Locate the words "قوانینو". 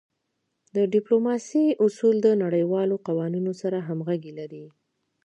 3.07-3.51